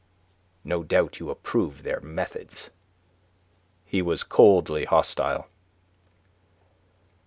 [0.63, 2.71] No doubt you approve their methods."
[3.85, 5.45] He was coldly hostile.